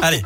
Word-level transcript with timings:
Allez. 0.00 0.22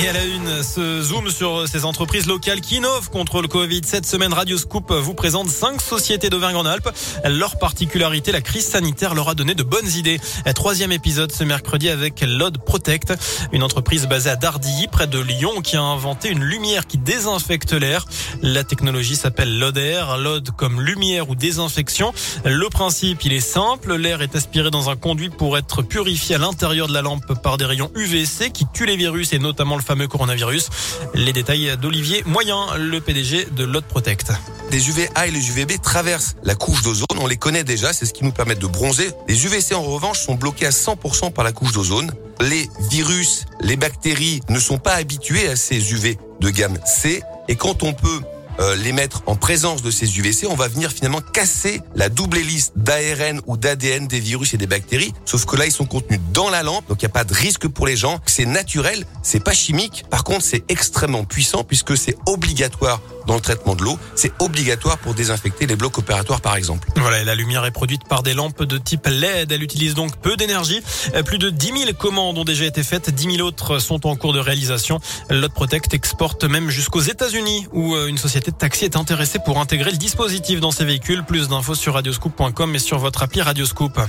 Et 0.00 0.06
à 0.06 0.12
la 0.12 0.24
une, 0.24 0.62
ce 0.62 1.02
zoom 1.02 1.28
sur 1.28 1.66
ces 1.66 1.84
entreprises 1.84 2.28
locales 2.28 2.60
qui 2.60 2.76
innovent 2.76 3.10
contre 3.10 3.42
le 3.42 3.48
Covid. 3.48 3.80
Cette 3.84 4.06
semaine, 4.06 4.32
Radio 4.32 4.56
Scoop 4.56 4.92
vous 4.92 5.12
présente 5.12 5.48
cinq 5.48 5.80
sociétés 5.80 6.30
d'Auvergne-en-Alpes. 6.30 6.88
Leur 7.24 7.58
particularité, 7.58 8.30
la 8.30 8.40
crise 8.40 8.64
sanitaire 8.64 9.16
leur 9.16 9.28
a 9.28 9.34
donné 9.34 9.56
de 9.56 9.64
bonnes 9.64 9.88
idées. 9.96 10.20
Troisième 10.54 10.92
épisode 10.92 11.32
ce 11.32 11.42
mercredi 11.42 11.88
avec 11.88 12.20
Lod 12.20 12.58
Protect, 12.58 13.12
une 13.52 13.64
entreprise 13.64 14.06
basée 14.06 14.30
à 14.30 14.36
Dardilly, 14.36 14.86
près 14.86 15.08
de 15.08 15.18
Lyon, 15.18 15.62
qui 15.62 15.76
a 15.76 15.82
inventé 15.82 16.28
une 16.28 16.44
lumière 16.44 16.86
qui 16.86 16.98
désinfecte 16.98 17.72
l'air. 17.72 18.06
La 18.40 18.62
technologie 18.62 19.16
s'appelle 19.16 19.60
Air, 19.74 20.16
Lod 20.16 20.52
comme 20.52 20.80
lumière 20.80 21.28
ou 21.28 21.34
désinfection. 21.34 22.12
Le 22.44 22.68
principe, 22.68 23.24
il 23.24 23.32
est 23.32 23.40
simple. 23.40 23.96
L'air 23.96 24.22
est 24.22 24.36
aspiré 24.36 24.70
dans 24.70 24.90
un 24.90 24.96
conduit 24.96 25.30
pour 25.30 25.58
être 25.58 25.82
purifié 25.82 26.36
à 26.36 26.38
l'intérieur 26.38 26.86
de 26.86 26.94
la 26.94 27.02
lampe 27.02 27.34
par 27.42 27.56
des 27.56 27.64
rayons 27.64 27.90
UVC 27.96 28.52
qui 28.52 28.64
tuent 28.72 28.86
les 28.86 28.96
virus 28.96 29.32
et 29.32 29.40
notamment 29.40 29.74
le 29.74 29.87
fameux 29.88 30.06
coronavirus. 30.06 30.68
Les 31.14 31.32
détails 31.32 31.74
d'Olivier 31.80 32.22
Moyen, 32.26 32.76
le 32.76 33.00
PDG 33.00 33.46
de 33.52 33.64
Lot 33.64 33.86
Protect. 33.86 34.32
Les 34.70 34.90
UVA 34.90 35.26
et 35.26 35.30
les 35.30 35.48
UVB 35.48 35.80
traversent 35.80 36.36
la 36.42 36.54
couche 36.54 36.82
d'ozone, 36.82 37.06
on 37.18 37.26
les 37.26 37.38
connaît 37.38 37.64
déjà, 37.64 37.94
c'est 37.94 38.04
ce 38.04 38.12
qui 38.12 38.22
nous 38.22 38.32
permet 38.32 38.54
de 38.54 38.66
bronzer. 38.66 39.12
Les 39.28 39.46
UVC 39.46 39.74
en 39.74 39.82
revanche 39.82 40.20
sont 40.20 40.34
bloqués 40.34 40.66
à 40.66 40.70
100% 40.70 41.32
par 41.32 41.42
la 41.42 41.52
couche 41.52 41.72
d'ozone. 41.72 42.12
Les 42.42 42.68
virus, 42.90 43.46
les 43.62 43.76
bactéries 43.76 44.42
ne 44.50 44.60
sont 44.60 44.76
pas 44.76 44.92
habitués 44.92 45.48
à 45.48 45.56
ces 45.56 45.90
UV 45.90 46.18
de 46.40 46.50
gamme 46.50 46.78
C 46.84 47.22
et 47.48 47.56
quand 47.56 47.82
on 47.82 47.94
peut 47.94 48.20
euh, 48.60 48.76
les 48.76 48.92
mettre 48.92 49.22
en 49.26 49.36
présence 49.36 49.82
de 49.82 49.90
ces 49.90 50.18
UVC, 50.18 50.46
on 50.48 50.54
va 50.54 50.68
venir 50.68 50.90
finalement 50.90 51.20
casser 51.20 51.80
la 51.94 52.08
double 52.08 52.38
hélice 52.38 52.72
d'ARN 52.76 53.40
ou 53.46 53.56
d'ADN 53.56 54.06
des 54.06 54.20
virus 54.20 54.54
et 54.54 54.56
des 54.56 54.66
bactéries. 54.66 55.12
Sauf 55.24 55.44
que 55.44 55.56
là, 55.56 55.66
ils 55.66 55.72
sont 55.72 55.86
contenus 55.86 56.20
dans 56.32 56.50
la 56.50 56.62
lampe, 56.62 56.88
donc 56.88 57.02
il 57.02 57.04
n'y 57.04 57.10
a 57.10 57.12
pas 57.12 57.24
de 57.24 57.34
risque 57.34 57.68
pour 57.68 57.86
les 57.86 57.96
gens. 57.96 58.18
C'est 58.26 58.46
naturel, 58.46 59.06
c'est 59.22 59.42
pas 59.42 59.52
chimique. 59.52 60.04
Par 60.10 60.24
contre, 60.24 60.42
c'est 60.42 60.64
extrêmement 60.68 61.24
puissant 61.24 61.64
puisque 61.64 61.96
c'est 61.96 62.16
obligatoire 62.26 63.00
dans 63.28 63.34
le 63.34 63.40
traitement 63.40 63.76
de 63.76 63.84
l'eau. 63.84 63.98
C'est 64.16 64.32
obligatoire 64.40 64.98
pour 64.98 65.14
désinfecter 65.14 65.66
les 65.66 65.76
blocs 65.76 65.98
opératoires, 65.98 66.40
par 66.40 66.56
exemple. 66.56 66.88
Voilà, 66.96 67.22
la 67.22 67.34
lumière 67.36 67.64
est 67.64 67.70
produite 67.70 68.08
par 68.08 68.24
des 68.24 68.34
lampes 68.34 68.64
de 68.64 68.78
type 68.78 69.06
LED. 69.06 69.52
Elle 69.52 69.62
utilise 69.62 69.94
donc 69.94 70.16
peu 70.16 70.36
d'énergie. 70.36 70.80
Euh, 71.14 71.22
plus 71.22 71.38
de 71.38 71.50
10 71.50 71.66
000 71.66 71.92
commandes 71.92 72.38
ont 72.38 72.44
déjà 72.44 72.64
été 72.64 72.82
faites. 72.82 73.10
10 73.10 73.36
000 73.36 73.46
autres 73.46 73.78
sont 73.78 74.06
en 74.06 74.16
cours 74.16 74.32
de 74.32 74.40
réalisation. 74.40 74.98
Lot 75.30 75.52
Protect 75.52 75.94
exporte 75.94 76.44
même 76.44 76.70
jusqu'aux 76.70 77.00
États-Unis 77.00 77.68
où 77.72 77.94
euh, 77.94 78.08
une 78.08 78.18
société 78.18 78.50
de 78.50 78.56
taxi 78.56 78.86
est 78.86 78.96
intéressée 78.96 79.38
pour 79.44 79.60
intégrer 79.60 79.90
le 79.92 79.98
dispositif 79.98 80.60
dans 80.60 80.72
ses 80.72 80.86
véhicules. 80.86 81.22
Plus 81.22 81.48
d'infos 81.48 81.74
sur 81.74 81.94
radioscoop.com 81.94 82.74
et 82.74 82.78
sur 82.78 82.98
votre 82.98 83.22
appli 83.22 83.42
Radioscoop. 83.42 84.00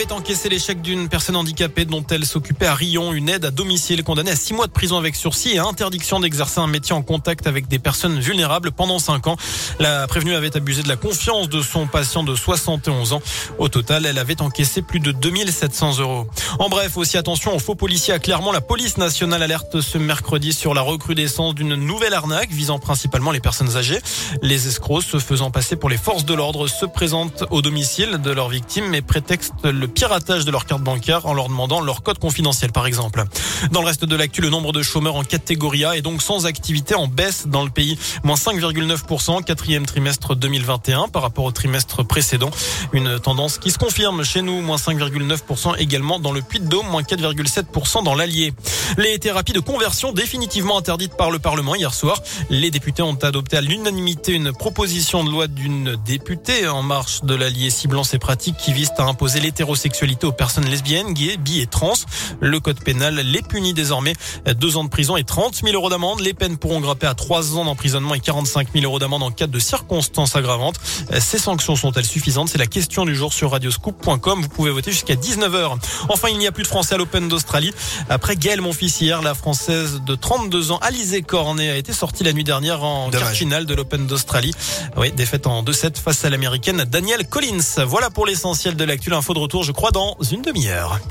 Avait 0.00 0.12
encaissé 0.12 0.48
l'échec 0.48 0.80
d'une 0.80 1.10
personne 1.10 1.36
handicapée 1.36 1.84
dont 1.84 2.02
elle 2.10 2.24
s'occupait 2.24 2.64
à 2.64 2.74
Rion, 2.74 3.12
une 3.12 3.28
aide 3.28 3.44
à 3.44 3.50
domicile 3.50 4.02
condamnée 4.02 4.30
à 4.30 4.36
six 4.36 4.54
mois 4.54 4.66
de 4.66 4.72
prison 4.72 4.96
avec 4.96 5.14
sursis 5.14 5.50
et 5.50 5.58
interdiction 5.58 6.20
d'exercer 6.20 6.58
un 6.58 6.68
métier 6.68 6.94
en 6.94 7.02
contact 7.02 7.46
avec 7.46 7.68
des 7.68 7.78
personnes 7.78 8.18
vulnérables 8.18 8.72
pendant 8.72 8.98
cinq 8.98 9.26
ans. 9.26 9.36
La 9.78 10.06
prévenue 10.06 10.32
avait 10.32 10.56
abusé 10.56 10.82
de 10.82 10.88
la 10.88 10.96
confiance 10.96 11.50
de 11.50 11.60
son 11.60 11.86
patient 11.86 12.22
de 12.22 12.34
71 12.34 13.12
ans. 13.12 13.20
Au 13.58 13.68
total, 13.68 14.06
elle 14.06 14.16
avait 14.16 14.40
encaissé 14.40 14.80
plus 14.80 15.00
de 15.00 15.12
2700 15.12 15.98
euros. 15.98 16.26
En 16.58 16.70
bref, 16.70 16.96
aussi 16.96 17.18
attention 17.18 17.54
aux 17.54 17.58
faux 17.58 17.74
policiers 17.74 18.14
à 18.14 18.18
Clermont. 18.18 18.52
La 18.52 18.62
police 18.62 18.96
nationale 18.96 19.42
alerte 19.42 19.82
ce 19.82 19.98
mercredi 19.98 20.54
sur 20.54 20.72
la 20.72 20.80
recrudescence 20.80 21.54
d'une 21.54 21.74
nouvelle 21.74 22.14
arnaque 22.14 22.52
visant 22.52 22.78
principalement 22.78 23.32
les 23.32 23.40
personnes 23.40 23.76
âgées. 23.76 24.00
Les 24.40 24.66
escrocs 24.66 25.02
se 25.02 25.18
faisant 25.18 25.50
passer 25.50 25.76
pour 25.76 25.90
les 25.90 25.98
forces 25.98 26.24
de 26.24 26.32
l'ordre 26.32 26.68
se 26.68 26.86
présentent 26.86 27.44
au 27.50 27.60
domicile 27.60 28.18
de 28.24 28.30
leurs 28.30 28.48
victimes 28.48 28.86
mais 28.88 29.02
prétextent 29.02 29.66
le 29.66 29.89
piratage 29.90 30.44
de 30.44 30.50
leur 30.50 30.66
carte 30.66 30.82
bancaire 30.82 31.26
en 31.26 31.34
leur 31.34 31.48
demandant 31.48 31.80
leur 31.80 32.02
code 32.02 32.18
confidentiel 32.18 32.72
par 32.72 32.86
exemple. 32.86 33.24
Dans 33.72 33.80
le 33.80 33.86
reste 33.86 34.04
de 34.04 34.16
l'actu, 34.16 34.40
le 34.40 34.48
nombre 34.48 34.72
de 34.72 34.82
chômeurs 34.82 35.16
en 35.16 35.24
catégorie 35.24 35.84
A 35.84 35.96
est 35.96 36.02
donc 36.02 36.22
sans 36.22 36.46
activité 36.46 36.94
en 36.94 37.06
baisse 37.06 37.46
dans 37.46 37.64
le 37.64 37.70
pays, 37.70 37.98
moins 38.24 38.36
5,9% 38.36 39.44
quatrième 39.44 39.86
trimestre 39.86 40.34
2021 40.34 41.08
par 41.08 41.22
rapport 41.22 41.44
au 41.44 41.52
trimestre 41.52 42.04
précédent. 42.04 42.50
Une 42.92 43.18
tendance 43.18 43.58
qui 43.58 43.70
se 43.70 43.78
confirme 43.78 44.24
chez 44.24 44.42
nous, 44.42 44.60
moins 44.60 44.76
5,9% 44.76 45.76
également 45.78 46.18
dans 46.18 46.32
le 46.32 46.42
Puy-de-Dôme, 46.42 46.86
moins 46.88 47.02
4,7% 47.02 48.04
dans 48.04 48.14
l'Allier. 48.14 48.52
Les 48.96 49.18
thérapies 49.18 49.52
de 49.52 49.60
conversion 49.60 50.12
définitivement 50.12 50.78
interdites 50.78 51.16
par 51.16 51.30
le 51.30 51.38
Parlement 51.38 51.74
hier 51.74 51.92
soir. 51.94 52.22
Les 52.48 52.70
députés 52.70 53.02
ont 53.02 53.14
adopté 53.14 53.56
à 53.56 53.60
l'unanimité 53.60 54.32
une 54.32 54.52
proposition 54.52 55.24
de 55.24 55.30
loi 55.30 55.46
d'une 55.46 55.96
députée 56.04 56.68
en 56.68 56.82
marche 56.82 57.22
de 57.22 57.34
l'Allier 57.34 57.70
ciblant 57.70 58.04
ces 58.04 58.18
pratiques 58.18 58.56
qui 58.56 58.72
visent 58.72 58.92
à 58.98 59.04
imposer 59.04 59.40
les 59.40 59.52
l'hétérosexualité 59.70 60.26
aux 60.26 60.32
personnes 60.32 60.64
lesbiennes, 60.64 61.12
gays, 61.14 61.36
bi 61.36 61.60
et 61.60 61.66
trans. 61.66 61.92
Le 62.40 62.58
code 62.60 62.82
pénal 62.82 63.14
les 63.14 63.42
punit 63.42 63.72
désormais 63.72 64.14
deux 64.56 64.76
ans 64.76 64.84
de 64.84 64.88
prison 64.88 65.16
et 65.16 65.24
30 65.24 65.54
000 65.62 65.74
euros 65.74 65.90
d'amende. 65.90 66.20
Les 66.20 66.34
peines 66.34 66.56
pourront 66.56 66.80
grimper 66.80 67.06
à 67.06 67.14
trois 67.14 67.56
ans 67.56 67.64
d'emprisonnement 67.64 68.14
et 68.14 68.20
45 68.20 68.68
000 68.72 68.84
euros 68.84 68.98
d'amende 68.98 69.22
en 69.22 69.30
cas 69.30 69.46
de 69.46 69.58
circonstances 69.58 70.34
aggravantes. 70.34 70.76
Ces 71.20 71.38
sanctions 71.38 71.76
sont-elles 71.76 72.04
suffisantes? 72.04 72.48
C'est 72.48 72.58
la 72.58 72.66
question 72.66 73.04
du 73.04 73.14
jour 73.14 73.32
sur 73.32 73.52
radioscoop.com. 73.52 74.42
Vous 74.42 74.48
pouvez 74.48 74.70
voter 74.70 74.90
jusqu'à 74.90 75.14
19h. 75.14 75.78
Enfin, 76.08 76.28
il 76.30 76.38
n'y 76.38 76.46
a 76.46 76.52
plus 76.52 76.64
de 76.64 76.68
Français 76.68 76.94
à 76.94 76.98
l'Open 76.98 77.28
d'Australie. 77.28 77.72
Après 78.08 78.36
Gaëlle 78.36 78.60
Monfils 78.60 79.00
hier, 79.00 79.22
la 79.22 79.34
Française 79.34 80.00
de 80.04 80.14
32 80.14 80.72
ans, 80.72 80.78
Alizé 80.82 81.22
Cornet, 81.22 81.70
a 81.70 81.76
été 81.76 81.92
sortie 81.92 82.24
la 82.24 82.32
nuit 82.32 82.44
dernière 82.44 82.82
en 82.82 83.10
quart 83.10 83.30
finale 83.30 83.66
de 83.66 83.74
l'Open 83.74 84.06
d'Australie. 84.06 84.54
Oui, 84.96 85.12
défaite 85.12 85.46
en 85.46 85.62
2-7 85.62 85.96
face 85.98 86.24
à 86.24 86.30
l'américaine 86.30 86.84
Danielle 86.84 87.28
Collins. 87.28 87.84
Voilà 87.86 88.10
pour 88.10 88.26
l'essentiel 88.26 88.76
de 88.76 88.84
l'actu. 88.84 89.10
Info 89.12 89.34
de 89.34 89.38
je 89.62 89.72
crois, 89.72 89.90
dans 89.90 90.16
une 90.30 90.42
demi-heure. 90.42 90.98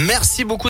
Merci 0.00 0.44
beaucoup. 0.44 0.66